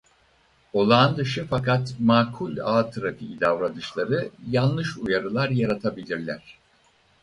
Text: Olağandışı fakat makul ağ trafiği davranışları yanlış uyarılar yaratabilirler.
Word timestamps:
Olağandışı 0.73 1.45
fakat 1.49 1.93
makul 1.99 2.57
ağ 2.57 2.89
trafiği 2.89 3.39
davranışları 3.39 4.29
yanlış 4.49 4.97
uyarılar 4.97 5.49
yaratabilirler. 5.49 6.59